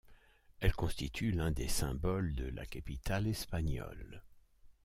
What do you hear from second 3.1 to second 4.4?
espagnole.